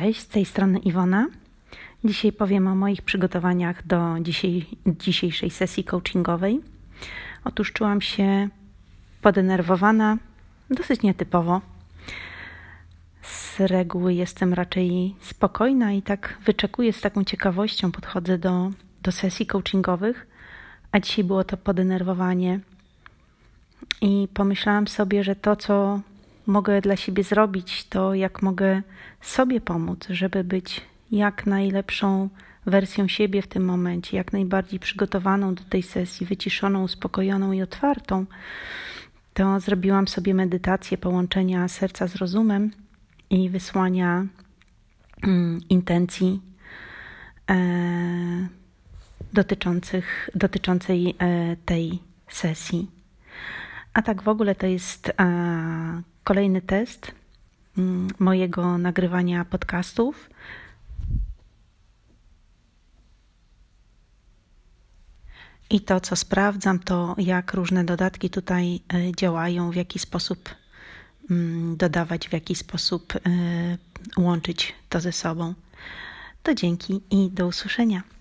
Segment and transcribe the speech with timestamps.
[0.00, 1.26] Cześć, z tej strony Iwona.
[2.04, 6.60] Dzisiaj powiem o moich przygotowaniach do dzisiaj, dzisiejszej sesji coachingowej.
[7.44, 8.48] Otóż czułam się
[9.22, 10.18] podenerwowana,
[10.70, 11.60] dosyć nietypowo.
[13.22, 18.70] Z reguły jestem raczej spokojna i tak wyczekuję z taką ciekawością, podchodzę do,
[19.02, 20.26] do sesji coachingowych,
[20.92, 22.60] a dzisiaj było to podenerwowanie.
[24.00, 26.00] I pomyślałam sobie, że to, co
[26.46, 28.82] mogę dla siebie zrobić, to jak mogę
[29.20, 32.28] sobie pomóc, żeby być jak najlepszą
[32.66, 38.26] wersją siebie w tym momencie, jak najbardziej przygotowaną do tej sesji, wyciszoną, uspokojoną i otwartą,
[39.34, 42.70] to zrobiłam sobie medytację połączenia serca z rozumem
[43.30, 44.26] i wysłania
[45.22, 46.40] mm, intencji
[47.50, 47.56] e,
[49.32, 52.95] dotyczących, dotyczącej e, tej sesji.
[53.96, 55.12] A tak w ogóle to jest e,
[56.24, 57.12] kolejny test
[57.78, 60.30] mm, mojego nagrywania podcastów.
[65.70, 70.54] I to, co sprawdzam, to jak różne dodatki tutaj e, działają, w jaki sposób
[71.30, 73.20] mm, dodawać, w jaki sposób e,
[74.16, 75.54] łączyć to ze sobą.
[76.42, 78.15] To dzięki i do usłyszenia.